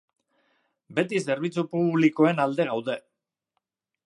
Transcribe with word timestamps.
Beti 0.99 1.21
zerbitzu 1.33 1.67
publikoen 1.75 2.45
alde 2.47 2.69
gaude. 2.73 3.01